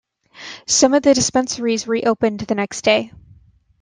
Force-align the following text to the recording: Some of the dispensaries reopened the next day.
Some 0.65 0.95
of 0.95 1.03
the 1.03 1.13
dispensaries 1.13 1.87
reopened 1.87 2.39
the 2.39 2.55
next 2.55 2.81
day. 2.81 3.11